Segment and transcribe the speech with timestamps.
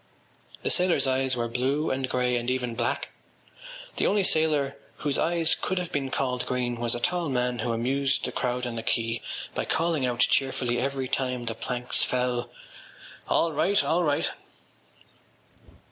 [0.63, 3.09] The sailors’ eyes were blue and grey and even black.
[3.97, 7.71] The only sailor whose eyes could have been called green was a tall man who
[7.71, 9.21] amused the crowd on the quay
[9.53, 12.49] by calling out cheerfully every time the planks fell:
[13.29, 13.83] “All right!
[13.83, 14.31] All right!